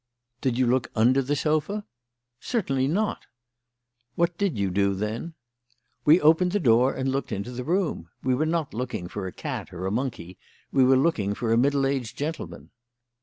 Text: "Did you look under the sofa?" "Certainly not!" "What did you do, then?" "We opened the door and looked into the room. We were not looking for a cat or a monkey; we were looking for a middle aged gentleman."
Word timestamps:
"Did 0.41 0.57
you 0.57 0.65
look 0.65 0.89
under 0.95 1.21
the 1.21 1.35
sofa?" 1.35 1.85
"Certainly 2.39 2.87
not!" 2.87 3.27
"What 4.15 4.35
did 4.35 4.57
you 4.57 4.71
do, 4.71 4.95
then?" 4.95 5.35
"We 6.05 6.19
opened 6.19 6.53
the 6.53 6.59
door 6.59 6.91
and 6.95 7.11
looked 7.11 7.31
into 7.31 7.51
the 7.51 7.63
room. 7.63 8.09
We 8.23 8.33
were 8.33 8.47
not 8.47 8.73
looking 8.73 9.07
for 9.07 9.27
a 9.27 9.31
cat 9.31 9.71
or 9.71 9.85
a 9.85 9.91
monkey; 9.91 10.39
we 10.71 10.83
were 10.83 10.97
looking 10.97 11.35
for 11.35 11.53
a 11.53 11.55
middle 11.59 11.85
aged 11.85 12.17
gentleman." 12.17 12.71